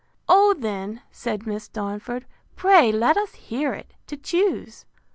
[0.27, 4.87] O then, said Miss Darnford, pray let us hear it, to choose.